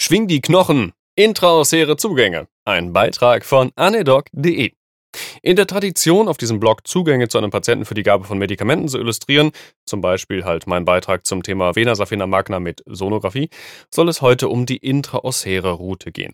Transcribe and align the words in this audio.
Schwing 0.00 0.26
die 0.26 0.40
Knochen. 0.40 0.92
Intraosäre 1.16 1.96
Zugänge. 1.96 2.48
Ein 2.64 2.92
Beitrag 2.92 3.44
von 3.44 3.70
anedoc.de. 3.76 4.72
In 5.42 5.56
der 5.56 5.66
Tradition, 5.66 6.28
auf 6.28 6.36
diesem 6.36 6.60
Blog 6.60 6.86
Zugänge 6.86 7.28
zu 7.28 7.38
einem 7.38 7.50
Patienten 7.50 7.84
für 7.84 7.94
die 7.94 8.02
Gabe 8.02 8.24
von 8.24 8.38
Medikamenten 8.38 8.88
zu 8.88 8.98
illustrieren, 8.98 9.52
zum 9.86 10.00
Beispiel 10.00 10.44
halt 10.44 10.66
mein 10.66 10.84
Beitrag 10.84 11.26
zum 11.26 11.42
Thema 11.42 11.76
Vena 11.76 11.94
Safena 11.94 12.26
Magna 12.26 12.60
mit 12.60 12.82
Sonographie, 12.86 13.50
soll 13.90 14.08
es 14.08 14.22
heute 14.22 14.48
um 14.48 14.66
die 14.66 14.78
intraosäre 14.78 15.72
Route 15.72 16.12
gehen. 16.12 16.32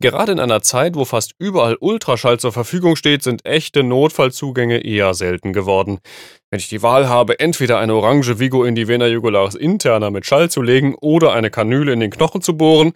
Gerade 0.00 0.32
in 0.32 0.40
einer 0.40 0.62
Zeit, 0.62 0.94
wo 0.94 1.04
fast 1.04 1.34
überall 1.38 1.76
Ultraschall 1.80 2.38
zur 2.38 2.52
Verfügung 2.52 2.96
steht, 2.96 3.22
sind 3.22 3.44
echte 3.44 3.82
Notfallzugänge 3.82 4.78
eher 4.78 5.14
selten 5.14 5.52
geworden. 5.52 5.98
Wenn 6.50 6.60
ich 6.60 6.68
die 6.68 6.82
Wahl 6.82 7.08
habe, 7.08 7.40
entweder 7.40 7.78
eine 7.78 7.94
orange 7.94 8.38
Vigo 8.38 8.64
in 8.64 8.74
die 8.74 8.86
Vena 8.86 9.06
jugularis 9.06 9.54
interna 9.54 10.10
mit 10.10 10.26
Schall 10.26 10.50
zu 10.50 10.62
legen 10.62 10.94
oder 11.00 11.32
eine 11.32 11.50
Kanüle 11.50 11.92
in 11.92 12.00
den 12.00 12.10
Knochen 12.10 12.42
zu 12.42 12.56
bohren, 12.56 12.92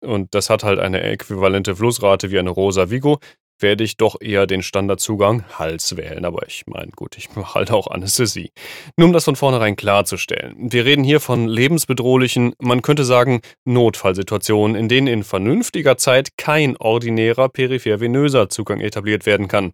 und 0.00 0.34
das 0.34 0.50
hat 0.50 0.64
halt 0.64 0.78
eine 0.78 1.02
äquivalente 1.02 1.74
Flussrate 1.74 2.30
wie 2.30 2.38
eine 2.38 2.50
rosa 2.50 2.90
Vigo, 2.90 3.18
werde 3.58 3.84
ich 3.84 3.96
doch 3.96 4.20
eher 4.20 4.46
den 4.46 4.62
Standardzugang 4.62 5.44
Hals 5.58 5.96
wählen. 5.96 6.24
Aber 6.24 6.46
ich 6.46 6.64
meine, 6.66 6.90
gut, 6.92 7.16
ich 7.16 7.28
mache 7.36 7.54
halt 7.54 7.70
auch 7.70 7.88
Anästhesie. 7.88 8.50
Nur 8.96 9.08
um 9.08 9.12
das 9.12 9.24
von 9.24 9.36
vornherein 9.36 9.76
klarzustellen. 9.76 10.54
Wir 10.58 10.84
reden 10.84 11.04
hier 11.04 11.20
von 11.20 11.48
lebensbedrohlichen, 11.48 12.54
man 12.58 12.82
könnte 12.82 13.04
sagen, 13.04 13.40
Notfallsituationen, 13.64 14.76
in 14.76 14.88
denen 14.88 15.06
in 15.06 15.24
vernünftiger 15.24 15.96
Zeit 15.96 16.36
kein 16.36 16.76
ordinärer 16.76 17.48
peripher-venöser 17.48 18.48
Zugang 18.48 18.80
etabliert 18.80 19.26
werden 19.26 19.48
kann. 19.48 19.72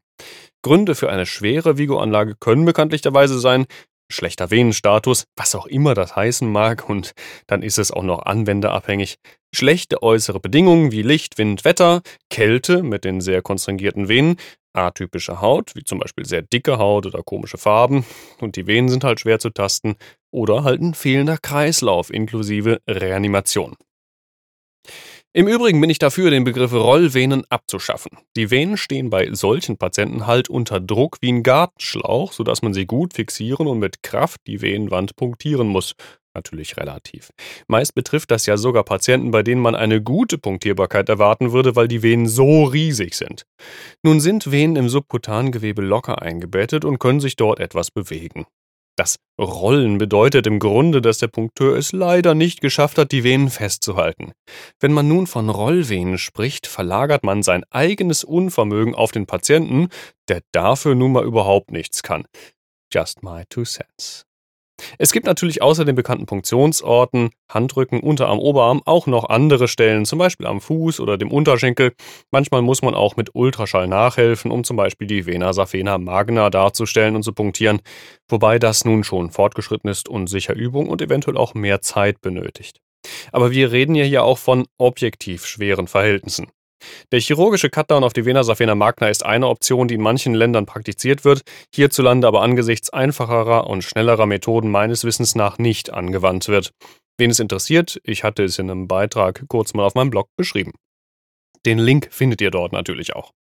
Gründe 0.63 0.95
für 0.95 1.09
eine 1.09 1.25
schwere 1.25 1.79
Vigo-Anlage 1.79 2.35
können 2.39 2.67
bekanntlicherweise 2.67 3.39
sein, 3.39 3.67
schlechter 4.11 4.51
Venenstatus, 4.51 5.25
was 5.37 5.55
auch 5.55 5.67
immer 5.67 5.95
das 5.95 6.15
heißen 6.17 6.51
mag, 6.51 6.89
und 6.89 7.13
dann 7.47 7.63
ist 7.63 7.79
es 7.79 7.91
auch 7.91 8.03
noch 8.03 8.23
anwenderabhängig. 8.23 9.17
Schlechte 9.55 10.03
äußere 10.03 10.41
Bedingungen 10.41 10.93
wie 10.93 11.03
Licht, 11.03 11.39
Wind, 11.39 11.65
Wetter, 11.65 12.03
Kälte 12.29 12.83
mit 12.83 13.05
den 13.05 13.21
sehr 13.21 13.43
konstringierten 13.43 14.09
Venen, 14.09 14.37
atypische 14.73 15.41
Haut, 15.41 15.75
wie 15.75 15.85
zum 15.85 15.99
Beispiel 15.99 16.25
sehr 16.25 16.43
dicke 16.43 16.79
Haut 16.79 17.07
oder 17.07 17.23
komische 17.23 17.59
Farben, 17.59 18.05
und 18.41 18.57
die 18.57 18.67
Venen 18.67 18.89
sind 18.89 19.05
halt 19.05 19.21
schwer 19.21 19.39
zu 19.39 19.51
tasten, 19.51 19.97
oder 20.33 20.63
halt 20.63 20.81
ein 20.81 20.95
fehlender 20.95 21.39
Kreislauf 21.39 22.13
inklusive 22.13 22.81
Reanimation. 22.89 23.77
Im 25.33 25.47
Übrigen 25.47 25.81
bin 25.81 25.91
ich 25.91 26.01
dafür, 26.01 26.31
den 26.31 26.43
Begriff 26.43 26.73
Rollvenen 26.73 27.45
abzuschaffen. 27.51 28.19
Die 28.37 28.51
Venen 28.51 28.77
stehen 28.77 29.11
bei 29.11 29.33
solchen 29.33 29.77
Patienten 29.77 30.27
halt 30.27 30.51
unter 30.51 30.81
Druck 30.81 31.19
wie 31.21 31.31
ein 31.31 31.45
Gartenschlauch, 31.45 32.33
sodass 32.33 32.63
man 32.63 32.75
sie 32.75 32.85
gut 32.85 33.15
fixieren 33.15 33.69
und 33.69 33.79
mit 33.79 34.03
Kraft 34.03 34.41
die 34.49 34.61
Venenwand 34.61 35.15
punktieren 35.15 35.69
muss. 35.69 35.95
Natürlich 36.35 36.77
relativ. 36.77 37.31
Meist 37.69 37.95
betrifft 37.95 38.33
das 38.33 38.47
ja 38.47 38.57
sogar 38.57 38.83
Patienten, 38.83 39.31
bei 39.31 39.45
denen 39.45 39.61
man 39.61 39.77
eine 39.77 40.03
gute 40.03 40.37
Punktierbarkeit 40.37 41.09
erwarten 41.09 41.53
würde, 41.53 41.77
weil 41.77 41.87
die 41.87 42.03
Venen 42.03 42.27
so 42.27 42.65
riesig 42.65 43.15
sind. 43.15 43.45
Nun 44.03 44.19
sind 44.19 44.51
Venen 44.51 44.75
im 44.75 44.89
subkutanen 44.89 45.53
Gewebe 45.53 45.83
locker 45.83 46.23
eingebettet 46.23 46.85
und 46.85 46.99
können 46.99 47.21
sich 47.21 47.37
dort 47.37 47.61
etwas 47.61 47.93
bewegen. 47.93 48.47
Das 49.01 49.17
Rollen 49.41 49.97
bedeutet 49.97 50.47
im 50.47 50.59
Grunde, 50.59 51.01
dass 51.01 51.17
der 51.17 51.29
Punkteur 51.29 51.75
es 51.75 51.93
leider 51.93 52.35
nicht 52.35 52.61
geschafft 52.61 52.99
hat, 52.99 53.13
die 53.13 53.25
Venen 53.25 53.49
festzuhalten. 53.49 54.33
Wenn 54.79 54.93
man 54.93 55.09
nun 55.09 55.27
von 55.27 55.49
Rollvenen 55.49 56.19
spricht, 56.19 56.67
verlagert 56.67 57.25
man 57.25 57.43
sein 57.43 57.65
eigenes 57.71 58.25
Unvermögen 58.25 58.95
auf 58.95 59.11
den 59.11 59.25
Patienten, 59.25 59.89
der 60.29 60.43
dafür 60.53 60.95
nun 60.97 61.13
mal 61.13 61.25
überhaupt 61.25 61.71
nichts 61.71 62.03
kann. 62.03 62.27
Just 62.93 63.23
my 63.23 63.45
two 63.49 63.65
cents. 63.65 64.27
Es 64.99 65.13
gibt 65.13 65.27
natürlich 65.27 65.63
außer 65.63 65.85
den 65.85 65.95
bekannten 65.95 66.27
Punktionsorten, 66.27 67.31
Handrücken, 67.49 68.01
Unterarm, 68.01 68.39
Oberarm 68.39 68.83
auch 68.85 69.07
noch 69.07 69.29
andere 69.29 69.69
Stellen, 69.69 70.05
zum 70.05 70.19
Beispiel 70.19 70.47
am 70.47 70.61
Fuß 70.61 71.01
oder 71.01 71.19
dem 71.19 71.31
Unterschenkel. 71.31 71.93
Manchmal 72.31 72.63
muss 72.63 72.83
man 72.83 72.95
auch 72.95 73.17
mit 73.17 73.35
Ultraschall 73.35 73.89
nachhelfen, 73.89 74.51
um 74.51 74.65
zum 74.65 74.77
Beispiel 74.77 75.07
die 75.07 75.27
Vena 75.27 75.53
saphena 75.53 75.99
magna 75.99 76.51
darzustellen 76.51 77.17
und 77.17 77.23
zu 77.23 77.33
punktieren, 77.33 77.81
wobei 78.29 78.59
das 78.59 78.85
nun 78.85 79.05
schon 79.05 79.31
fortgeschritten 79.31 79.91
ist 79.91 80.09
und 80.09 80.29
sicher 80.29 80.55
Übung 80.55 80.89
und 80.89 81.03
eventuell 81.03 81.37
auch 81.37 81.55
mehr 81.55 81.81
Zeit 81.81 82.21
benötigt. 82.21 82.81
Aber 83.33 83.51
wir 83.51 83.73
reden 83.73 83.95
ja 83.95 84.05
hier 84.05 84.25
auch 84.25 84.39
von 84.39 84.67
objektiv 84.79 85.47
schweren 85.47 85.87
Verhältnissen. 85.87 86.49
Der 87.13 87.21
chirurgische 87.21 87.71
Cutdown 87.71 88.05
auf 88.05 88.13
die 88.13 88.25
Vena 88.25 88.43
Safena 88.43 88.75
magna 88.75 89.09
ist 89.09 89.25
eine 89.25 89.49
Option, 89.49 89.89
die 89.89 89.95
in 89.95 90.03
manchen 90.03 90.35
Ländern 90.35 90.67
praktiziert 90.67 91.25
wird, 91.25 91.43
hierzulande 91.75 92.27
aber 92.27 92.43
angesichts 92.43 92.91
einfacherer 92.91 93.67
und 93.67 93.83
schnellerer 93.83 94.27
Methoden 94.27 94.71
meines 94.71 95.05
Wissens 95.05 95.35
nach 95.35 95.59
nicht 95.59 95.93
angewandt 95.93 96.49
wird. 96.49 96.73
Wen 97.19 97.31
es 97.31 97.41
interessiert, 97.41 98.01
ich 98.05 98.25
hatte 98.25 98.45
es 98.45 98.59
in 98.59 98.71
einem 98.71 98.89
Beitrag 98.89 99.45
kurz 99.49 99.75
mal 99.75 99.85
auf 99.85 99.95
meinem 99.95 100.11
Blog 100.11 100.29
beschrieben. 100.37 100.73
Den 101.67 101.79
Link 101.79 102.09
findet 102.11 102.41
ihr 102.41 102.51
dort 102.51 102.73
natürlich 102.73 103.15
auch. 103.15 103.33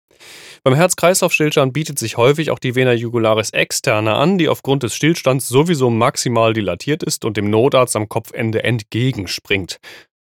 Beim 0.64 0.74
Herz-Kreislauf-Stillstand 0.74 1.72
bietet 1.72 1.98
sich 1.98 2.18
häufig 2.18 2.52
auch 2.52 2.60
die 2.60 2.76
Vena 2.76 2.92
jugularis 2.92 3.52
externa 3.52 4.18
an, 4.18 4.38
die 4.38 4.50
aufgrund 4.50 4.84
des 4.84 4.94
Stillstands 4.94 5.48
sowieso 5.48 5.90
maximal 5.90 6.54
dilatiert 6.54 7.04
ist 7.04 7.24
und 7.24 7.38
dem 7.38 7.50
Notarzt 7.50 7.96
am 7.96 8.10
Kopfende 8.10 8.64
entgegenspringt 8.64 9.80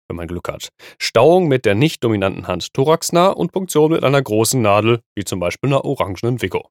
wenn 0.09 0.17
man 0.17 0.29
Glück 0.29 0.49
hat. 0.49 0.69
Stauung 0.99 1.49
mit 1.49 1.65
der 1.65 1.75
nicht 1.75 2.03
dominanten 2.05 2.47
Hand 2.47 2.73
thoraxnah 2.75 3.29
und 3.29 3.53
Punktion 3.53 3.93
mit 3.93 4.05
einer 4.05 4.23
großen 4.23 4.61
Nadel, 4.61 5.01
wie 5.15 5.25
zum 5.25 5.41
Beispiel 5.41 5.71
einer 5.71 5.85
orangenen 5.85 6.43
Vigo. 6.43 6.69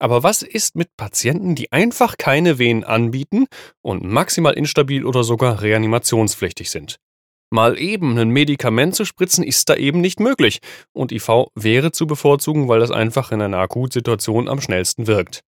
Aber 0.00 0.22
was 0.22 0.42
ist 0.42 0.76
mit 0.76 0.96
Patienten, 0.96 1.54
die 1.54 1.72
einfach 1.72 2.16
keine 2.18 2.58
Venen 2.58 2.84
anbieten 2.84 3.46
und 3.82 4.04
maximal 4.04 4.54
instabil 4.54 5.04
oder 5.04 5.24
sogar 5.24 5.60
reanimationspflichtig 5.60 6.70
sind? 6.70 6.98
Mal 7.50 7.78
eben 7.80 8.18
ein 8.18 8.28
Medikament 8.28 8.94
zu 8.94 9.06
spritzen 9.06 9.42
ist 9.42 9.70
da 9.70 9.74
eben 9.74 10.00
nicht 10.00 10.20
möglich 10.20 10.60
und 10.92 11.12
IV 11.12 11.46
wäre 11.54 11.92
zu 11.92 12.06
bevorzugen, 12.06 12.68
weil 12.68 12.78
das 12.78 12.90
einfach 12.90 13.32
in 13.32 13.40
einer 13.40 13.58
Akutsituation 13.58 14.48
am 14.48 14.60
schnellsten 14.60 15.06
wirkt. 15.06 15.40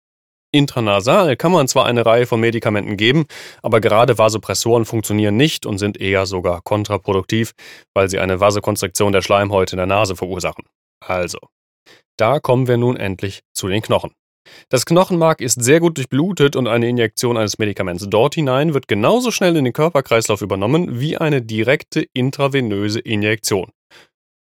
Intranasal 0.53 1.37
kann 1.37 1.53
man 1.53 1.69
zwar 1.69 1.87
eine 1.87 2.05
Reihe 2.05 2.27
von 2.27 2.41
Medikamenten 2.41 2.97
geben, 2.97 3.27
aber 3.62 3.81
gerade 3.81 4.19
Vasopressoren 4.19 4.84
funktionieren 4.84 5.37
nicht 5.37 5.66
und 5.66 5.78
sind 5.78 6.00
eher 6.00 6.27
sogar 6.27 6.61
kontraproduktiv, 6.62 7.53
weil 7.94 8.09
sie 8.09 8.19
eine 8.19 8.41
Vasokonstriktion 8.41 9.12
der 9.12 9.22
Schleimhäute 9.22 9.75
in 9.75 9.78
der 9.78 9.87
Nase 9.87 10.16
verursachen. 10.16 10.65
Also, 11.05 11.38
da 12.16 12.41
kommen 12.41 12.69
wir 12.69 12.77
nun 12.77 12.97
endlich 12.97 13.41
zu 13.55 13.69
den 13.69 13.83
Knochen. 13.83 14.12
Das 14.69 14.87
Knochenmark 14.87 15.41
ist 15.41 15.62
sehr 15.62 15.81
gut 15.81 15.97
durchblutet 15.97 16.56
und 16.56 16.67
eine 16.67 16.88
Injektion 16.88 17.37
eines 17.37 17.59
Medikaments 17.59 18.06
dort 18.09 18.34
hinein 18.34 18.75
wird 18.75 18.88
genauso 18.88 19.31
schnell 19.31 19.56
in 19.56 19.65
den 19.65 19.72
Körperkreislauf 19.72 20.43
übernommen 20.43 21.00
wie 21.00 21.17
eine 21.17 21.43
direkte 21.43 22.05
intravenöse 22.12 23.00
Injektion. 23.00 23.71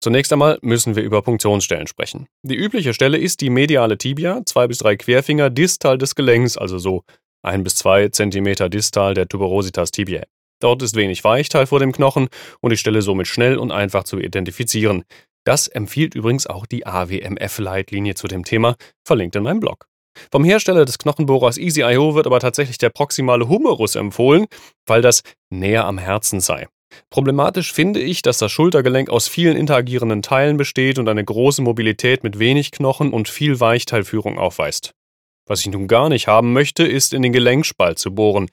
Zunächst 0.05 0.31
einmal 0.31 0.59
müssen 0.61 0.95
wir 0.95 1.01
über 1.01 1.23
Punktionsstellen 1.23 1.87
sprechen. 1.87 2.27
Die 2.43 2.53
übliche 2.53 2.93
Stelle 2.93 3.17
ist 3.17 3.41
die 3.41 3.49
mediale 3.49 3.97
Tibia, 3.97 4.43
zwei 4.45 4.67
bis 4.67 4.77
drei 4.77 4.97
Querfinger 4.97 5.49
distal 5.49 5.97
des 5.97 6.13
Gelenks, 6.13 6.57
also 6.57 6.77
so 6.77 7.01
ein 7.41 7.63
bis 7.63 7.73
zwei 7.73 8.09
Zentimeter 8.09 8.69
distal 8.69 9.15
der 9.15 9.27
Tuberositas 9.27 9.89
tibiae. 9.89 10.27
Dort 10.61 10.83
ist 10.83 10.95
wenig 10.95 11.23
Weichteil 11.23 11.65
vor 11.65 11.79
dem 11.79 11.91
Knochen 11.91 12.27
und 12.61 12.69
die 12.69 12.77
Stelle 12.77 13.01
somit 13.01 13.25
schnell 13.25 13.57
und 13.57 13.71
einfach 13.71 14.03
zu 14.03 14.19
identifizieren. 14.19 15.05
Das 15.43 15.67
empfiehlt 15.67 16.13
übrigens 16.13 16.45
auch 16.45 16.67
die 16.67 16.85
AWMF-Leitlinie 16.85 18.13
zu 18.13 18.27
dem 18.27 18.43
Thema, 18.43 18.75
verlinkt 19.03 19.35
in 19.35 19.41
meinem 19.41 19.59
Blog. 19.59 19.87
Vom 20.31 20.43
Hersteller 20.43 20.85
des 20.85 20.99
Knochenbohrers 20.99 21.57
EasyIO 21.57 22.13
wird 22.13 22.27
aber 22.27 22.39
tatsächlich 22.39 22.77
der 22.77 22.91
proximale 22.91 23.49
Humerus 23.49 23.95
empfohlen, 23.95 24.45
weil 24.85 25.01
das 25.01 25.23
näher 25.49 25.85
am 25.85 25.97
Herzen 25.97 26.41
sei. 26.41 26.67
Problematisch 27.09 27.71
finde 27.71 27.99
ich, 27.99 28.21
dass 28.21 28.37
das 28.37 28.51
Schultergelenk 28.51 29.09
aus 29.09 29.27
vielen 29.27 29.57
interagierenden 29.57 30.21
Teilen 30.21 30.57
besteht 30.57 30.99
und 30.99 31.07
eine 31.07 31.23
große 31.23 31.61
Mobilität 31.61 32.23
mit 32.23 32.39
wenig 32.39 32.71
Knochen 32.71 33.11
und 33.11 33.29
viel 33.29 33.59
Weichteilführung 33.59 34.37
aufweist. 34.37 34.93
Was 35.47 35.61
ich 35.61 35.67
nun 35.67 35.87
gar 35.87 36.09
nicht 36.09 36.27
haben 36.27 36.53
möchte, 36.53 36.83
ist 36.83 37.13
in 37.13 37.21
den 37.21 37.33
Gelenkspalt 37.33 37.99
zu 37.99 38.13
bohren. 38.13 38.49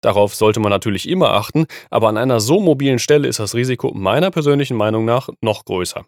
Darauf 0.00 0.34
sollte 0.34 0.60
man 0.60 0.70
natürlich 0.70 1.08
immer 1.08 1.32
achten, 1.32 1.66
aber 1.90 2.08
an 2.08 2.16
einer 2.16 2.38
so 2.38 2.60
mobilen 2.60 3.00
Stelle 3.00 3.26
ist 3.26 3.40
das 3.40 3.54
Risiko 3.54 3.92
meiner 3.94 4.30
persönlichen 4.30 4.76
Meinung 4.76 5.04
nach 5.04 5.28
noch 5.40 5.64
größer. 5.64 6.04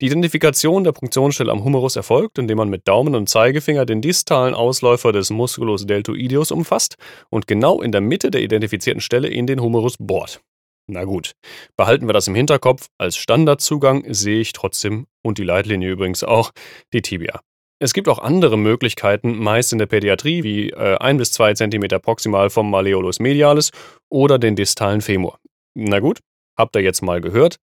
Die 0.00 0.06
Identifikation 0.06 0.84
der 0.84 0.92
Punktionsstelle 0.92 1.50
am 1.50 1.64
Humerus 1.64 1.96
erfolgt, 1.96 2.38
indem 2.38 2.58
man 2.58 2.68
mit 2.68 2.86
Daumen 2.86 3.14
und 3.14 3.28
Zeigefinger 3.28 3.86
den 3.86 4.00
distalen 4.00 4.54
Ausläufer 4.54 5.12
des 5.12 5.30
Musculus 5.30 5.86
deltoideus 5.86 6.52
umfasst 6.52 6.96
und 7.30 7.46
genau 7.46 7.82
in 7.82 7.90
der 7.90 8.00
Mitte 8.00 8.30
der 8.30 8.42
identifizierten 8.42 9.00
Stelle 9.00 9.28
in 9.28 9.46
den 9.46 9.60
Humerus 9.60 9.96
bohrt. 9.98 10.40
Na 10.86 11.04
gut, 11.04 11.32
behalten 11.76 12.06
wir 12.06 12.12
das 12.12 12.28
im 12.28 12.34
Hinterkopf. 12.34 12.88
Als 12.98 13.16
Standardzugang 13.16 14.04
sehe 14.12 14.40
ich 14.40 14.52
trotzdem, 14.52 15.06
und 15.22 15.38
die 15.38 15.44
Leitlinie 15.44 15.90
übrigens 15.90 16.22
auch, 16.22 16.50
die 16.92 17.00
Tibia. 17.00 17.40
Es 17.80 17.92
gibt 17.92 18.08
auch 18.08 18.18
andere 18.18 18.56
Möglichkeiten, 18.56 19.36
meist 19.36 19.72
in 19.72 19.78
der 19.78 19.86
Pädiatrie, 19.86 20.42
wie 20.42 20.70
äh, 20.70 20.96
1 20.98 21.18
bis 21.18 21.32
2 21.32 21.54
cm 21.54 22.00
proximal 22.00 22.50
vom 22.50 22.70
Malleolus 22.70 23.18
medialis 23.18 23.70
oder 24.10 24.38
den 24.38 24.56
distalen 24.56 25.00
Femur. 25.00 25.38
Na 25.74 26.00
gut, 26.00 26.20
habt 26.56 26.76
ihr 26.76 26.82
jetzt 26.82 27.02
mal 27.02 27.20
gehört? 27.20 27.56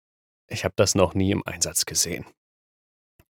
Ich 0.49 0.65
habe 0.65 0.75
das 0.77 0.95
noch 0.95 1.15
nie 1.15 1.31
im 1.31 1.47
Einsatz 1.47 1.87
gesehen. 1.87 2.27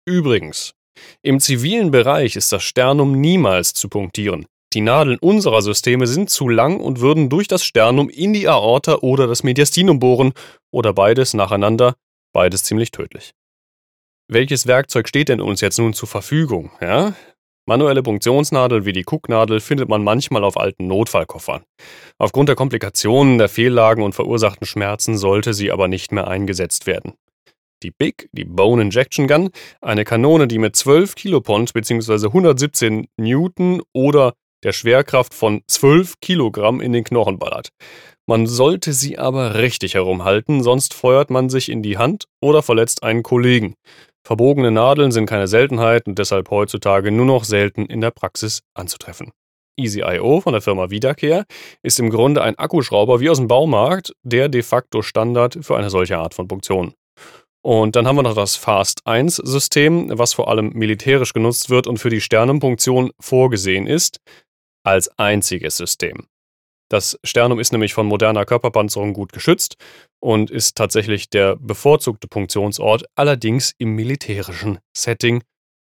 Übrigens, 0.06 0.74
im 1.22 1.40
zivilen 1.40 1.90
Bereich 1.90 2.36
ist 2.36 2.52
das 2.52 2.62
Sternum 2.62 3.20
niemals 3.20 3.72
zu 3.72 3.88
punktieren. 3.88 4.46
Die 4.74 4.82
Nadeln 4.82 5.18
unserer 5.18 5.62
Systeme 5.62 6.06
sind 6.06 6.28
zu 6.28 6.48
lang 6.48 6.78
und 6.78 7.00
würden 7.00 7.30
durch 7.30 7.48
das 7.48 7.64
Sternum 7.64 8.10
in 8.10 8.34
die 8.34 8.48
Aorta 8.48 8.96
oder 8.96 9.26
das 9.26 9.42
Mediastinum 9.42 9.98
bohren 9.98 10.32
oder 10.70 10.92
beides 10.92 11.32
nacheinander, 11.32 11.94
beides 12.34 12.64
ziemlich 12.64 12.90
tödlich. 12.90 13.32
Welches 14.30 14.66
Werkzeug 14.66 15.08
steht 15.08 15.30
denn 15.30 15.40
uns 15.40 15.62
jetzt 15.62 15.78
nun 15.78 15.94
zur 15.94 16.06
Verfügung? 16.06 16.70
Ja? 16.82 17.14
Manuelle 17.64 18.02
Punktionsnadeln 18.02 18.84
wie 18.84 18.92
die 18.92 19.04
Cook-Nadel 19.06 19.60
findet 19.60 19.88
man 19.88 20.04
manchmal 20.04 20.44
auf 20.44 20.58
alten 20.58 20.86
Notfallkoffern. 20.86 21.64
Aufgrund 22.18 22.50
der 22.50 22.56
Komplikationen, 22.56 23.38
der 23.38 23.48
Fehllagen 23.48 24.02
und 24.02 24.14
verursachten 24.14 24.66
Schmerzen 24.66 25.16
sollte 25.16 25.54
sie 25.54 25.72
aber 25.72 25.88
nicht 25.88 26.12
mehr 26.12 26.28
eingesetzt 26.28 26.86
werden. 26.86 27.14
Die 27.82 27.90
BIG, 27.90 28.28
die 28.32 28.44
Bone 28.44 28.82
Injection 28.82 29.28
Gun, 29.28 29.50
eine 29.80 30.04
Kanone, 30.04 30.46
die 30.48 30.58
mit 30.58 30.76
12 30.76 31.14
Kilopond 31.14 31.72
bzw. 31.72 32.26
117 32.26 33.06
Newton 33.16 33.82
oder 33.94 34.34
der 34.64 34.72
Schwerkraft 34.72 35.34
von 35.34 35.62
12 35.66 36.20
Kilogramm 36.20 36.80
in 36.80 36.92
den 36.92 37.04
Knochen 37.04 37.38
ballert. 37.38 37.70
Man 38.28 38.46
sollte 38.46 38.92
sie 38.92 39.18
aber 39.18 39.54
richtig 39.54 39.94
herumhalten, 39.94 40.62
sonst 40.62 40.92
feuert 40.92 41.30
man 41.30 41.48
sich 41.48 41.70
in 41.70 41.82
die 41.82 41.96
Hand 41.96 42.26
oder 42.42 42.62
verletzt 42.62 43.02
einen 43.02 43.22
Kollegen. 43.22 43.74
Verbogene 44.22 44.70
Nadeln 44.70 45.12
sind 45.12 45.24
keine 45.24 45.48
Seltenheit 45.48 46.06
und 46.06 46.18
deshalb 46.18 46.50
heutzutage 46.50 47.10
nur 47.10 47.24
noch 47.24 47.44
selten 47.44 47.86
in 47.86 48.02
der 48.02 48.10
Praxis 48.10 48.60
anzutreffen. 48.74 49.30
EasyIO 49.78 50.42
von 50.42 50.52
der 50.52 50.60
Firma 50.60 50.90
Wiederkehr 50.90 51.46
ist 51.82 52.00
im 52.00 52.10
Grunde 52.10 52.42
ein 52.42 52.58
Akkuschrauber 52.58 53.20
wie 53.20 53.30
aus 53.30 53.38
dem 53.38 53.48
Baumarkt, 53.48 54.12
der 54.22 54.50
de 54.50 54.62
facto 54.62 55.00
Standard 55.00 55.58
für 55.62 55.76
eine 55.78 55.88
solche 55.88 56.18
Art 56.18 56.34
von 56.34 56.48
Punktion. 56.48 56.92
Und 57.64 57.96
dann 57.96 58.06
haben 58.06 58.16
wir 58.16 58.22
noch 58.22 58.34
das 58.34 58.56
Fast 58.56 59.06
1 59.06 59.36
System, 59.36 60.10
was 60.18 60.34
vor 60.34 60.48
allem 60.48 60.70
militärisch 60.74 61.32
genutzt 61.32 61.70
wird 61.70 61.86
und 61.86 61.98
für 61.98 62.10
die 62.10 62.20
Sternenpunktion 62.20 63.10
vorgesehen 63.20 63.86
ist 63.86 64.18
als 64.88 65.08
einziges 65.18 65.76
System. 65.76 66.26
Das 66.90 67.18
Sternum 67.22 67.60
ist 67.60 67.72
nämlich 67.72 67.92
von 67.92 68.06
moderner 68.06 68.46
Körperpanzerung 68.46 69.12
gut 69.12 69.32
geschützt 69.32 69.76
und 70.20 70.50
ist 70.50 70.76
tatsächlich 70.76 71.28
der 71.28 71.56
bevorzugte 71.56 72.28
Punktionsort, 72.28 73.04
allerdings 73.14 73.74
im 73.76 73.90
militärischen 73.94 74.78
Setting. 74.96 75.42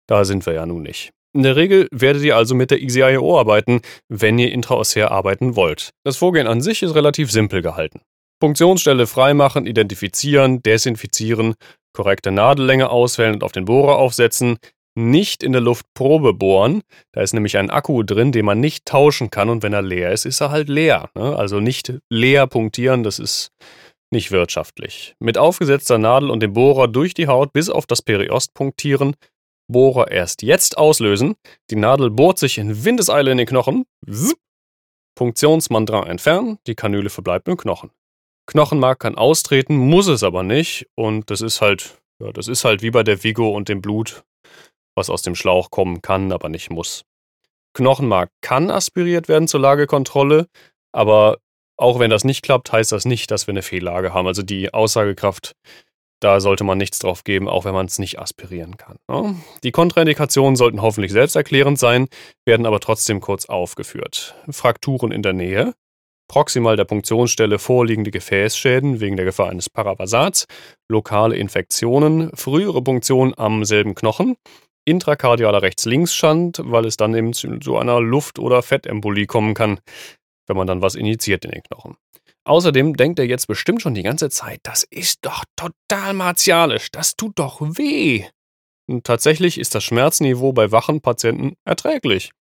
Da 0.07 0.23
sind 0.23 0.45
wir 0.45 0.53
ja 0.53 0.65
nun 0.65 0.83
nicht. 0.83 1.11
In 1.33 1.43
der 1.43 1.57
Regel 1.57 1.89
werdet 1.91 2.23
ihr 2.23 2.37
also 2.37 2.55
mit 2.55 2.71
der 2.71 2.81
EasyIO 2.81 3.37
arbeiten, 3.37 3.81
wenn 4.07 4.39
ihr 4.39 4.53
intraossär 4.53 5.11
arbeiten 5.11 5.57
wollt. 5.57 5.89
Das 6.05 6.15
Vorgehen 6.15 6.47
an 6.47 6.61
sich 6.61 6.81
ist 6.81 6.95
relativ 6.95 7.29
simpel 7.29 7.61
gehalten. 7.61 7.99
Funktionsstelle 8.41 9.05
freimachen, 9.05 9.65
identifizieren, 9.65 10.61
desinfizieren, 10.61 11.55
korrekte 11.93 12.31
Nadellänge 12.31 12.89
auswählen 12.89 13.33
und 13.33 13.43
auf 13.43 13.51
den 13.51 13.65
Bohrer 13.65 13.97
aufsetzen, 13.97 14.57
nicht 14.95 15.43
in 15.43 15.51
der 15.51 15.61
Luft 15.61 15.85
Probe 15.93 16.33
bohren. 16.33 16.81
Da 17.11 17.21
ist 17.21 17.33
nämlich 17.33 17.57
ein 17.57 17.69
Akku 17.69 18.03
drin, 18.03 18.31
den 18.31 18.45
man 18.45 18.59
nicht 18.59 18.85
tauschen 18.85 19.29
kann 19.29 19.49
und 19.49 19.61
wenn 19.61 19.73
er 19.73 19.81
leer 19.81 20.11
ist, 20.11 20.25
ist 20.25 20.41
er 20.41 20.51
halt 20.51 20.69
leer. 20.69 21.09
Ne? 21.15 21.35
Also 21.35 21.59
nicht 21.59 21.93
leer 22.09 22.47
punktieren, 22.47 23.03
das 23.03 23.19
ist 23.19 23.51
nicht 24.11 24.31
wirtschaftlich. 24.31 25.15
Mit 25.19 25.37
aufgesetzter 25.37 25.97
Nadel 25.97 26.29
und 26.29 26.39
dem 26.39 26.53
Bohrer 26.53 26.87
durch 26.87 27.13
die 27.13 27.27
Haut 27.27 27.53
bis 27.53 27.69
auf 27.69 27.85
das 27.85 28.01
Periost 28.01 28.53
punktieren, 28.53 29.15
Bohrer 29.67 30.11
erst 30.11 30.43
jetzt 30.43 30.77
auslösen, 30.77 31.35
die 31.71 31.75
Nadel 31.75 32.11
bohrt 32.11 32.37
sich 32.37 32.57
in 32.57 32.85
Windeseile 32.85 33.31
in 33.31 33.37
den 33.37 33.47
Knochen, 33.47 33.85
Zip. 34.09 34.37
Punktionsmantra 35.15 36.05
entfernen, 36.07 36.59
die 36.67 36.75
Kanüle 36.75 37.09
verbleibt 37.09 37.47
im 37.47 37.57
Knochen. 37.57 37.89
Knochenmark 38.47 38.99
kann 38.99 39.15
austreten, 39.15 39.75
muss 39.75 40.07
es 40.07 40.23
aber 40.23 40.43
nicht 40.43 40.87
und 40.95 41.31
das 41.31 41.41
ist 41.41 41.61
halt, 41.61 41.97
ja, 42.21 42.31
das 42.31 42.47
ist 42.47 42.63
halt 42.63 42.81
wie 42.81 42.91
bei 42.91 43.01
der 43.01 43.23
Vigo 43.23 43.49
und 43.49 43.69
dem 43.69 43.81
Blut 43.81 44.23
was 44.95 45.09
aus 45.09 45.21
dem 45.21 45.35
Schlauch 45.35 45.69
kommen 45.69 46.01
kann, 46.01 46.31
aber 46.31 46.49
nicht 46.49 46.69
muss. 46.69 47.03
Knochenmark 47.73 48.31
kann 48.41 48.71
aspiriert 48.71 49.27
werden 49.27 49.47
zur 49.47 49.59
Lagekontrolle, 49.59 50.47
aber 50.91 51.37
auch 51.77 51.99
wenn 51.99 52.09
das 52.09 52.23
nicht 52.23 52.41
klappt, 52.41 52.71
heißt 52.71 52.91
das 52.91 53.05
nicht, 53.05 53.31
dass 53.31 53.47
wir 53.47 53.51
eine 53.51 53.61
Fehllage 53.61 54.13
haben. 54.13 54.27
Also 54.27 54.43
die 54.43 54.73
Aussagekraft, 54.73 55.55
da 56.21 56.39
sollte 56.39 56.63
man 56.63 56.77
nichts 56.77 56.99
drauf 56.99 57.25
geben, 57.25 57.49
auch 57.49 57.65
wenn 57.65 57.73
man 57.73 57.85
es 57.85 57.99
nicht 57.99 58.17
aspirieren 58.17 58.77
kann. 58.77 58.97
Ne? 59.09 59.35
Die 59.63 59.71
Kontraindikationen 59.71 60.55
sollten 60.55 60.81
hoffentlich 60.81 61.11
selbsterklärend 61.11 61.77
sein, 61.77 62.07
werden 62.45 62.65
aber 62.65 62.79
trotzdem 62.79 63.19
kurz 63.19 63.45
aufgeführt. 63.45 64.35
Frakturen 64.49 65.11
in 65.11 65.21
der 65.21 65.33
Nähe, 65.33 65.73
proximal 66.29 66.77
der 66.77 66.85
Punktionsstelle 66.85 67.59
vorliegende 67.59 68.11
Gefäßschäden 68.11 69.01
wegen 69.01 69.17
der 69.17 69.25
Gefahr 69.25 69.49
eines 69.49 69.69
Paravasats, 69.69 70.45
lokale 70.89 71.35
Infektionen, 71.35 72.31
frühere 72.35 72.81
Punktion 72.81 73.33
am 73.37 73.65
selben 73.65 73.95
Knochen, 73.95 74.37
intrakardialer 74.85 75.61
Rechts-Links-Schand, 75.61 76.61
weil 76.63 76.85
es 76.85 76.97
dann 76.97 77.15
eben 77.15 77.33
zu 77.33 77.77
einer 77.77 77.99
Luft- 77.99 78.39
oder 78.39 78.61
Fettembolie 78.61 79.25
kommen 79.25 79.53
kann, 79.53 79.79
wenn 80.47 80.57
man 80.57 80.67
dann 80.67 80.81
was 80.81 80.95
injiziert 80.95 81.43
in 81.45 81.51
den 81.51 81.63
Knochen. 81.63 81.95
Außerdem 82.45 82.95
denkt 82.95 83.17
er 83.17 83.25
jetzt 83.25 83.47
bestimmt 83.47 83.81
schon 83.81 83.95
die 83.95 84.03
ganze 84.03 84.29
Zeit, 84.29 84.59
das 84.63 84.83
ist 84.83 85.25
doch 85.25 85.43
total 85.55 86.13
martialisch, 86.13 86.91
das 86.91 87.15
tut 87.15 87.39
doch 87.39 87.59
weh. 87.59 88.23
Und 88.87 89.03
tatsächlich 89.03 89.57
ist 89.57 89.73
das 89.73 89.83
Schmerzniveau 89.83 90.53
bei 90.53 90.71
wachen 90.71 91.01
Patienten 91.01 91.55
erträglich. 91.65 92.31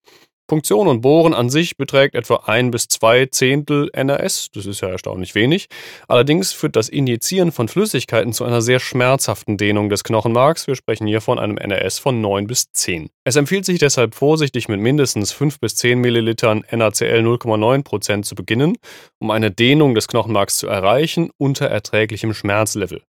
Punktion 0.46 0.88
und 0.88 1.00
Bohren 1.00 1.32
an 1.32 1.48
sich 1.48 1.78
beträgt 1.78 2.14
etwa 2.14 2.42
ein 2.46 2.70
bis 2.70 2.88
zwei 2.88 3.26
Zehntel 3.26 3.88
NRS, 3.94 4.50
das 4.52 4.66
ist 4.66 4.82
ja 4.82 4.88
erstaunlich 4.88 5.34
wenig. 5.34 5.68
Allerdings 6.06 6.52
führt 6.52 6.76
das 6.76 6.90
Injizieren 6.90 7.50
von 7.50 7.68
Flüssigkeiten 7.68 8.34
zu 8.34 8.44
einer 8.44 8.60
sehr 8.60 8.78
schmerzhaften 8.78 9.56
Dehnung 9.56 9.88
des 9.88 10.04
Knochenmarks. 10.04 10.66
Wir 10.66 10.76
sprechen 10.76 11.06
hier 11.06 11.22
von 11.22 11.38
einem 11.38 11.56
NRS 11.56 11.98
von 11.98 12.20
9 12.20 12.46
bis 12.46 12.70
10. 12.72 13.08
Es 13.24 13.36
empfiehlt 13.36 13.64
sich 13.64 13.78
deshalb 13.78 14.14
vorsichtig 14.14 14.68
mit 14.68 14.80
mindestens 14.80 15.32
5 15.32 15.60
bis 15.60 15.76
10 15.76 15.98
Millilitern 15.98 16.62
NaCl 16.70 17.20
0,9% 17.20 18.22
zu 18.22 18.34
beginnen, 18.34 18.76
um 19.18 19.30
eine 19.30 19.50
Dehnung 19.50 19.94
des 19.94 20.08
Knochenmarks 20.08 20.58
zu 20.58 20.66
erreichen 20.66 21.30
unter 21.38 21.66
erträglichem 21.66 22.34
Schmerzlevel. 22.34 23.02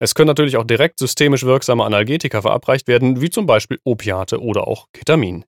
Es 0.00 0.14
können 0.14 0.26
natürlich 0.26 0.56
auch 0.56 0.64
direkt 0.64 0.98
systemisch 0.98 1.44
wirksame 1.44 1.84
Analgetika 1.84 2.42
verabreicht 2.42 2.88
werden, 2.88 3.20
wie 3.20 3.30
zum 3.30 3.46
Beispiel 3.46 3.78
Opiate 3.84 4.42
oder 4.42 4.66
auch 4.66 4.86
Ketamin. 4.92 5.44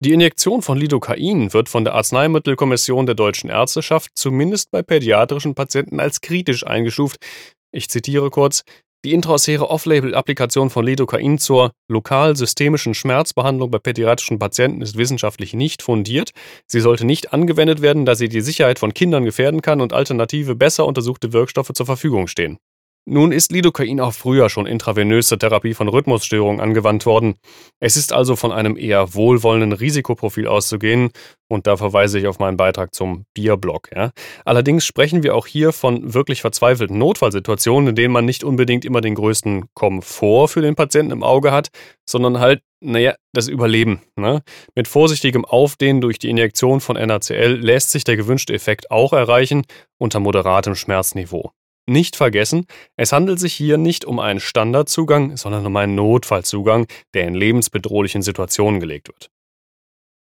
Die 0.00 0.12
Injektion 0.12 0.60
von 0.60 0.76
Lidocain 0.76 1.52
wird 1.52 1.68
von 1.68 1.84
der 1.84 1.94
Arzneimittelkommission 1.94 3.06
der 3.06 3.14
Deutschen 3.14 3.48
Ärzteschaft 3.48 4.10
zumindest 4.14 4.70
bei 4.70 4.82
pädiatrischen 4.82 5.54
Patienten 5.54 6.00
als 6.00 6.20
kritisch 6.20 6.66
eingestuft. 6.66 7.24
Ich 7.72 7.88
zitiere 7.88 8.28
kurz: 8.28 8.64
Die 9.04 9.12
intraosäre 9.12 9.70
Off-Label-Applikation 9.70 10.68
von 10.68 10.84
Lidocain 10.84 11.38
zur 11.38 11.70
lokal-systemischen 11.88 12.94
Schmerzbehandlung 12.94 13.70
bei 13.70 13.78
pädiatrischen 13.78 14.38
Patienten 14.40 14.82
ist 14.82 14.96
wissenschaftlich 14.98 15.54
nicht 15.54 15.80
fundiert. 15.80 16.32
Sie 16.66 16.80
sollte 16.80 17.06
nicht 17.06 17.32
angewendet 17.32 17.80
werden, 17.80 18.04
da 18.04 18.14
sie 18.14 18.28
die 18.28 18.40
Sicherheit 18.40 18.80
von 18.80 18.94
Kindern 18.94 19.24
gefährden 19.24 19.62
kann 19.62 19.80
und 19.80 19.92
alternative, 19.92 20.56
besser 20.56 20.86
untersuchte 20.86 21.32
Wirkstoffe 21.32 21.72
zur 21.72 21.86
Verfügung 21.86 22.26
stehen. 22.26 22.58
Nun 23.06 23.32
ist 23.32 23.52
Lidocain 23.52 24.00
auch 24.00 24.14
früher 24.14 24.48
schon 24.48 24.66
intravenös 24.66 25.28
zur 25.28 25.38
Therapie 25.38 25.74
von 25.74 25.88
Rhythmusstörungen 25.88 26.58
angewandt 26.58 27.04
worden. 27.04 27.34
Es 27.78 27.98
ist 27.98 28.14
also 28.14 28.34
von 28.34 28.50
einem 28.50 28.78
eher 28.78 29.12
wohlwollenden 29.12 29.72
Risikoprofil 29.72 30.46
auszugehen 30.46 31.10
und 31.46 31.66
da 31.66 31.76
verweise 31.76 32.18
ich 32.18 32.26
auf 32.26 32.38
meinen 32.38 32.56
Beitrag 32.56 32.94
zum 32.94 33.26
Bierblock. 33.34 33.90
Ja. 33.94 34.12
Allerdings 34.46 34.86
sprechen 34.86 35.22
wir 35.22 35.34
auch 35.34 35.46
hier 35.46 35.72
von 35.72 36.14
wirklich 36.14 36.40
verzweifelten 36.40 36.96
Notfallsituationen, 36.96 37.90
in 37.90 37.94
denen 37.94 38.14
man 38.14 38.24
nicht 38.24 38.42
unbedingt 38.42 38.86
immer 38.86 39.02
den 39.02 39.16
größten 39.16 39.66
Komfort 39.74 40.48
für 40.48 40.62
den 40.62 40.74
Patienten 40.74 41.12
im 41.12 41.22
Auge 41.22 41.52
hat, 41.52 41.68
sondern 42.08 42.40
halt, 42.40 42.62
naja, 42.80 43.16
das 43.34 43.48
Überleben. 43.48 44.00
Ne? 44.16 44.42
Mit 44.74 44.88
vorsichtigem 44.88 45.44
Aufdehnen 45.44 46.00
durch 46.00 46.18
die 46.18 46.30
Injektion 46.30 46.80
von 46.80 46.96
NaCl 46.96 47.58
lässt 47.60 47.90
sich 47.90 48.04
der 48.04 48.16
gewünschte 48.16 48.54
Effekt 48.54 48.90
auch 48.90 49.12
erreichen 49.12 49.66
unter 49.98 50.20
moderatem 50.20 50.74
Schmerzniveau. 50.74 51.52
Nicht 51.86 52.16
vergessen, 52.16 52.66
es 52.96 53.12
handelt 53.12 53.38
sich 53.38 53.52
hier 53.52 53.76
nicht 53.76 54.06
um 54.06 54.18
einen 54.18 54.40
Standardzugang, 54.40 55.36
sondern 55.36 55.66
um 55.66 55.76
einen 55.76 55.94
Notfallzugang, 55.94 56.86
der 57.12 57.26
in 57.26 57.34
lebensbedrohlichen 57.34 58.22
Situationen 58.22 58.80
gelegt 58.80 59.08
wird. 59.08 59.30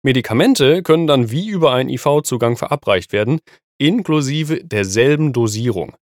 Medikamente 0.03 0.83
können 0.83 1.07
dann 1.07 1.31
wie 1.31 1.47
über 1.47 1.73
einen 1.73 1.89
IV-Zugang 1.89 2.57
verabreicht 2.57 3.13
werden, 3.13 3.39
inklusive 3.77 4.63
derselben 4.65 5.31
Dosierung. 5.31 5.95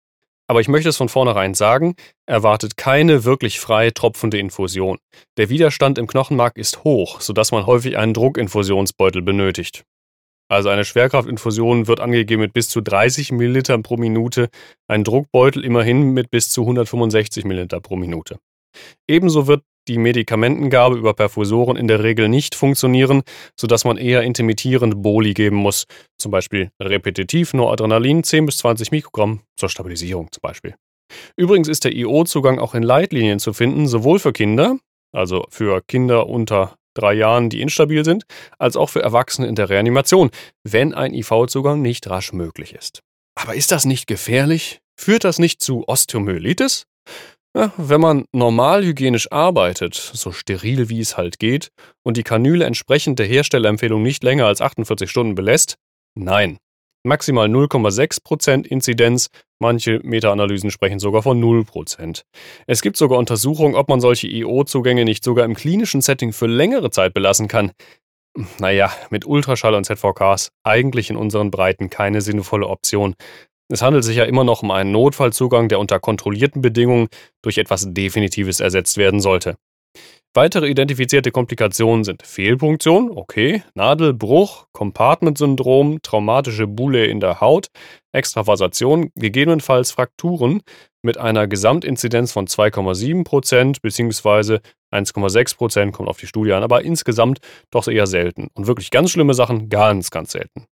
Aber 0.48 0.60
ich 0.60 0.66
möchte 0.66 0.88
es 0.88 0.96
von 0.96 1.08
vornherein 1.08 1.54
sagen, 1.54 1.94
erwartet 2.26 2.76
keine 2.76 3.24
wirklich 3.24 3.60
frei 3.60 3.90
tropfende 3.90 4.38
Infusion. 4.38 4.98
Der 5.36 5.48
Widerstand 5.48 5.98
im 5.98 6.08
Knochenmark 6.08 6.58
ist 6.58 6.82
hoch, 6.82 7.20
sodass 7.20 7.52
man 7.52 7.66
häufig 7.66 7.96
einen 7.96 8.12
Druckinfusionsbeutel 8.12 9.22
benötigt. 9.22 9.84
Also 10.52 10.68
eine 10.68 10.84
Schwerkraftinfusion 10.84 11.86
wird 11.86 12.00
angegeben 12.00 12.42
mit 12.42 12.52
bis 12.52 12.68
zu 12.68 12.82
30 12.82 13.32
Milliliter 13.32 13.78
pro 13.78 13.96
Minute, 13.96 14.50
ein 14.86 15.02
Druckbeutel 15.02 15.64
immerhin 15.64 16.10
mit 16.10 16.30
bis 16.30 16.50
zu 16.50 16.60
165 16.60 17.46
Milliliter 17.46 17.80
pro 17.80 17.96
Minute. 17.96 18.38
Ebenso 19.08 19.46
wird 19.46 19.62
die 19.88 19.96
Medikamentengabe 19.96 20.96
über 20.96 21.14
Perfusoren 21.14 21.78
in 21.78 21.88
der 21.88 22.02
Regel 22.02 22.28
nicht 22.28 22.54
funktionieren, 22.54 23.22
sodass 23.58 23.86
man 23.86 23.96
eher 23.96 24.24
intermittierende 24.24 24.94
Boli 24.94 25.32
geben 25.32 25.56
muss, 25.56 25.86
zum 26.18 26.30
Beispiel 26.30 26.70
repetitiv 26.78 27.54
Noradrenalin 27.54 28.22
10 28.22 28.44
bis 28.44 28.58
20 28.58 28.90
Mikrogramm 28.90 29.40
zur 29.56 29.70
Stabilisierung 29.70 30.30
zum 30.32 30.42
Beispiel. 30.42 30.74
Übrigens 31.34 31.68
ist 31.68 31.84
der 31.84 31.96
IO-Zugang 31.96 32.58
auch 32.58 32.74
in 32.74 32.82
Leitlinien 32.82 33.38
zu 33.38 33.54
finden, 33.54 33.88
sowohl 33.88 34.18
für 34.18 34.34
Kinder, 34.34 34.76
also 35.12 35.46
für 35.48 35.80
Kinder 35.80 36.26
unter 36.28 36.76
drei 36.94 37.14
Jahren, 37.14 37.50
die 37.50 37.60
instabil 37.60 38.04
sind, 38.04 38.24
als 38.58 38.76
auch 38.76 38.90
für 38.90 39.02
Erwachsene 39.02 39.46
in 39.46 39.54
der 39.54 39.68
Reanimation, 39.68 40.30
wenn 40.64 40.94
ein 40.94 41.14
IV-Zugang 41.14 41.82
nicht 41.82 42.08
rasch 42.08 42.32
möglich 42.32 42.74
ist. 42.74 43.00
Aber 43.34 43.54
ist 43.54 43.72
das 43.72 43.84
nicht 43.84 44.06
gefährlich? 44.06 44.80
Führt 44.98 45.24
das 45.24 45.38
nicht 45.38 45.60
zu 45.60 45.84
Osteomyelitis? 45.88 46.86
Ja, 47.54 47.72
wenn 47.76 48.00
man 48.00 48.24
normal 48.32 48.82
hygienisch 48.82 49.30
arbeitet, 49.30 49.94
so 49.94 50.32
steril 50.32 50.88
wie 50.88 51.00
es 51.00 51.18
halt 51.18 51.38
geht, 51.38 51.68
und 52.02 52.16
die 52.16 52.22
Kanüle 52.22 52.64
entsprechend 52.64 53.18
der 53.18 53.26
Herstellerempfehlung 53.26 54.02
nicht 54.02 54.24
länger 54.24 54.46
als 54.46 54.62
48 54.62 55.10
Stunden 55.10 55.34
belässt, 55.34 55.76
nein. 56.14 56.58
Maximal 57.04 57.48
0,6% 57.48 58.64
Inzidenz, 58.64 59.28
manche 59.58 60.00
Meta-Analysen 60.04 60.70
sprechen 60.70 61.00
sogar 61.00 61.22
von 61.22 61.42
0%. 61.42 62.22
Es 62.68 62.80
gibt 62.80 62.96
sogar 62.96 63.18
Untersuchungen, 63.18 63.74
ob 63.74 63.88
man 63.88 64.00
solche 64.00 64.28
IO-Zugänge 64.28 65.04
nicht 65.04 65.24
sogar 65.24 65.44
im 65.44 65.54
klinischen 65.54 66.00
Setting 66.00 66.32
für 66.32 66.46
längere 66.46 66.90
Zeit 66.90 67.12
belassen 67.12 67.48
kann. 67.48 67.72
Naja, 68.58 68.92
mit 69.10 69.26
Ultraschall 69.26 69.74
und 69.74 69.84
ZVKs 69.84 70.52
eigentlich 70.62 71.10
in 71.10 71.16
unseren 71.16 71.50
Breiten 71.50 71.90
keine 71.90 72.20
sinnvolle 72.20 72.68
Option. 72.68 73.14
Es 73.68 73.82
handelt 73.82 74.04
sich 74.04 74.16
ja 74.16 74.24
immer 74.24 74.44
noch 74.44 74.62
um 74.62 74.70
einen 74.70 74.92
Notfallzugang, 74.92 75.68
der 75.68 75.80
unter 75.80 75.98
kontrollierten 75.98 76.62
Bedingungen 76.62 77.08
durch 77.42 77.58
etwas 77.58 77.86
Definitives 77.92 78.60
ersetzt 78.60 78.96
werden 78.96 79.20
sollte. 79.20 79.56
Weitere 80.34 80.68
identifizierte 80.68 81.30
Komplikationen 81.30 82.04
sind 82.04 82.26
Fehlpunktion, 82.26 83.10
okay, 83.14 83.62
Nadelbruch, 83.74 84.66
Compartment-Syndrom, 84.72 86.00
traumatische 86.00 86.66
Bulle 86.66 87.04
in 87.04 87.20
der 87.20 87.42
Haut, 87.42 87.66
Extravasation, 88.12 89.10
gegebenenfalls 89.14 89.90
Frakturen 89.90 90.62
mit 91.02 91.18
einer 91.18 91.46
Gesamtinzidenz 91.46 92.32
von 92.32 92.46
2,7% 92.46 93.82
bzw. 93.82 94.60
1,6% 94.90 95.92
kommt 95.92 96.08
auf 96.08 96.18
die 96.18 96.26
Studie 96.26 96.54
an, 96.54 96.62
aber 96.62 96.82
insgesamt 96.82 97.40
doch 97.70 97.86
eher 97.86 98.06
selten. 98.06 98.48
Und 98.54 98.66
wirklich 98.66 98.90
ganz 98.90 99.10
schlimme 99.10 99.34
Sachen 99.34 99.68
ganz, 99.68 100.10
ganz 100.10 100.32
selten. 100.32 100.64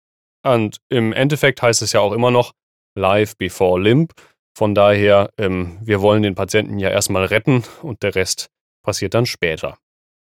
Und 0.47 0.77
im 0.89 1.13
Endeffekt 1.13 1.63
heißt 1.63 1.83
es 1.83 1.93
ja 1.93 1.99
auch 1.99 2.13
immer 2.13 2.31
noch 2.31 2.53
Live 2.97 3.37
before 3.37 3.81
Limp. 3.81 4.13
Von 4.57 4.77
daher, 4.77 5.31
ähm, 5.37 5.79
wir 5.83 6.01
wollen 6.01 6.23
den 6.23 6.37
Patienten 6.37 6.79
ja 6.79 6.91
erstmal 6.91 7.25
retten 7.25 7.65
und 7.83 8.05
der 8.05 8.15
Rest 8.15 8.51
passiert 8.83 9.15
dann 9.15 9.27
später. 9.27 9.79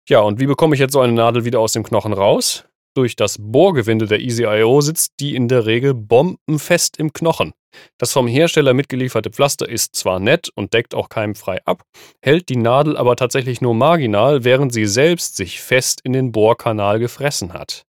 Ja, 0.10 0.20
und 0.20 0.40
wie 0.40 0.48
bekomme 0.48 0.76
ich 0.76 0.80
jetzt 0.80 0.94
so 0.94 1.00
eine 1.00 1.14
Nadel 1.14 1.46
wieder 1.46 1.60
aus 1.60 1.74
dem 1.74 1.84
Knochen 1.84 2.14
raus? 2.14 2.66
Durch 2.96 3.16
das 3.16 3.38
Bohrgewinde 3.40 4.06
der 4.06 4.20
EasyIO 4.20 4.82
sitzt 4.82 5.14
die 5.20 5.36
in 5.36 5.48
der 5.48 5.66
Regel 5.66 5.94
bombenfest 5.94 6.98
im 6.98 7.12
Knochen. 7.12 7.54
Das 7.98 8.12
vom 8.12 8.28
Hersteller 8.28 8.76
mitgelieferte 8.76 9.32
Pflaster 9.32 9.68
ist 9.68 9.96
zwar 9.96 10.20
nett 10.20 10.50
und 10.54 10.74
deckt 10.74 10.94
auch 10.94 11.10
keimfrei 11.10 11.60
ab, 11.66 11.84
hält 12.22 12.50
die 12.50 12.56
Nadel 12.56 12.96
aber 12.96 13.16
tatsächlich 13.16 13.62
nur 13.62 13.74
marginal, 13.74 14.44
während 14.44 14.74
sie 14.74 14.86
selbst 14.86 15.38
sich 15.38 15.60
fest 15.60 16.02
in 16.04 16.14
den 16.14 16.32
Bohrkanal 16.32 17.00
gefressen 17.00 17.54
hat. 17.54 17.84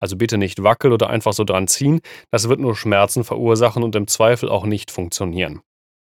Also 0.00 0.16
bitte 0.16 0.36
nicht 0.36 0.62
wackeln 0.62 0.92
oder 0.92 1.08
einfach 1.08 1.32
so 1.32 1.44
dran 1.44 1.68
ziehen, 1.68 2.00
das 2.30 2.48
wird 2.48 2.60
nur 2.60 2.76
Schmerzen 2.76 3.24
verursachen 3.24 3.82
und 3.82 3.94
im 3.94 4.06
Zweifel 4.08 4.48
auch 4.48 4.66
nicht 4.66 4.90
funktionieren. 4.90 5.62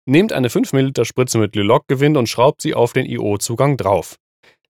Nehmt 0.09 0.33
eine 0.33 0.51
5 0.51 0.73
ml 0.73 1.05
Spritze 1.05 1.39
mit 1.39 1.57
Lilok-Gewinde 1.57 2.19
und 2.21 2.29
schraubt 2.29 2.63
sie 2.63 2.75
auf 2.75 2.93
den 2.93 3.07
IO-Zugang 3.07 3.77
drauf. 3.77 4.17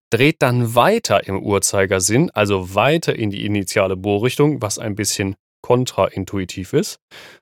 Dreht 0.09 0.41
dann 0.41 0.73
weiter 0.73 1.27
im 1.27 1.43
Uhrzeigersinn, 1.43 2.31
also 2.31 2.73
weiter 2.73 3.15
in 3.15 3.29
die 3.29 3.45
initiale 3.45 3.95
Bohrrichtung, 3.95 4.61
was 4.61 4.79
ein 4.79 4.95
bisschen 4.95 5.35
kontraintuitiv 5.61 6.73
ist, 6.73 6.99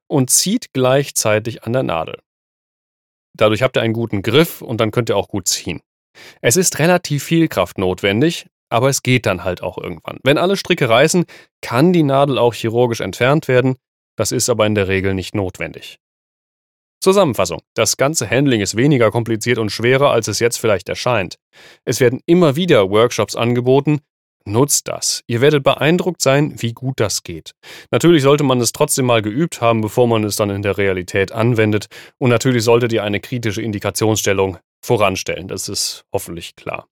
und 0.08 0.30
zieht 0.30 0.74
gleichzeitig 0.74 1.64
an 1.64 1.74
der 1.74 1.84
Nadel. 1.84 2.20
Dadurch 3.38 3.62
habt 3.62 3.78
ihr 3.78 3.82
einen 3.82 3.94
guten 3.94 4.22
Griff 4.22 4.62
und 4.62 4.82
dann 4.82 4.92
könnt 4.92 5.10
ihr 5.10 5.18
auch 5.18 5.28
gut 5.28 5.48
ziehen. 5.48 5.82
Es 6.42 6.58
ist 6.58 6.80
relativ 6.80 7.24
viel 7.24 7.48
Kraft 7.48 7.78
notwendig, 7.78 8.48
aber 8.70 8.90
es 8.90 9.04
geht 9.04 9.26
dann 9.26 9.44
halt 9.44 9.62
auch 9.62 9.78
irgendwann. 9.78 10.20
Wenn 10.24 10.38
alle 10.38 10.58
Stricke 10.58 10.90
reißen, 10.90 11.26
kann 11.62 11.94
die 11.94 12.04
Nadel 12.04 12.38
auch 12.38 12.54
chirurgisch 12.54 13.02
entfernt 13.02 13.48
werden, 13.48 13.76
das 14.18 14.32
ist 14.32 14.50
aber 14.50 14.66
in 14.66 14.76
der 14.76 14.88
Regel 14.88 15.14
nicht 15.14 15.36
notwendig. 15.36 16.00
Zusammenfassung. 17.06 17.62
Das 17.76 17.98
ganze 17.98 18.28
Handling 18.28 18.62
ist 18.62 18.76
weniger 18.76 19.12
kompliziert 19.12 19.60
und 19.60 19.72
schwerer, 19.72 20.10
als 20.10 20.28
es 20.28 20.40
jetzt 20.40 20.58
vielleicht 20.58 20.90
erscheint. 20.90 21.38
Es 21.86 22.00
werden 22.00 22.20
immer 22.26 22.56
wieder 22.56 22.90
Workshops 22.90 23.36
angeboten. 23.36 24.00
Nutzt 24.44 24.88
das. 24.88 25.22
Ihr 25.28 25.40
werdet 25.40 25.64
beeindruckt 25.64 26.20
sein, 26.20 26.56
wie 26.58 26.74
gut 26.74 27.00
das 27.00 27.22
geht. 27.22 27.52
Natürlich 27.92 28.24
sollte 28.24 28.44
man 28.44 28.60
es 28.60 28.72
trotzdem 28.72 29.06
mal 29.06 29.22
geübt 29.22 29.62
haben, 29.62 29.82
bevor 29.82 30.08
man 30.08 30.24
es 30.24 30.36
dann 30.36 30.50
in 30.50 30.64
der 30.64 30.80
Realität 30.80 31.32
anwendet. 31.32 31.88
Und 32.18 32.32
natürlich 32.32 32.64
solltet 32.64 32.92
ihr 32.92 33.04
eine 33.04 33.20
kritische 33.20 33.62
Indikationsstellung 33.62 34.58
voranstellen. 34.84 35.48
Das 35.48 35.70
ist 35.70 36.06
hoffentlich 36.12 36.56
klar. 36.56 36.88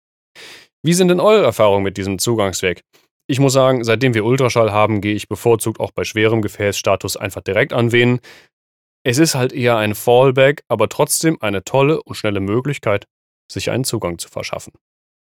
Wie 0.84 0.94
sind 0.94 1.08
denn 1.08 1.20
eure 1.20 1.44
Erfahrungen 1.44 1.84
mit 1.84 1.98
diesem 1.98 2.20
Zugangsweg? 2.20 2.84
Ich 3.26 3.40
muss 3.40 3.54
sagen, 3.54 3.84
seitdem 3.84 4.14
wir 4.14 4.26
Ultraschall 4.26 4.72
haben, 4.72 5.02
gehe 5.02 5.16
ich 5.16 5.28
bevorzugt 5.28 5.80
auch 5.80 5.92
bei 5.92 6.04
schwerem 6.04 6.42
Gefäßstatus 6.42 7.18
einfach 7.18 7.42
direkt 7.42 7.74
anwählen. 7.74 8.20
Es 9.06 9.18
ist 9.18 9.36
halt 9.36 9.52
eher 9.52 9.78
ein 9.78 9.96
Fallback, 9.96 10.64
aber 10.68 10.88
trotzdem 10.90 11.38
eine 11.42 11.64
tolle 11.64 12.02
und 12.04 12.16
schnelle 12.16 12.40
Möglichkeit, 12.40 13.06
sich 13.52 13.70
einen 13.70 13.84
Zugang 13.84 14.18
zu 14.18 14.30
verschaffen. 14.30 14.74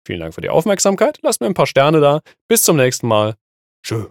Vielen 0.07 0.21
Dank 0.21 0.35
für 0.35 0.41
die 0.41 0.51
Aufmerksamkeit. 0.51 1.19
Lasst 1.23 1.41
mir 1.41 1.49
ein 1.49 1.55
paar 1.55 1.67
Sterne 1.67 2.01
da. 2.01 2.21
Bis 2.49 2.63
zum 2.63 2.77
nächsten 2.77 3.09
Mal. 3.09 3.35
Tschö. 3.83 4.07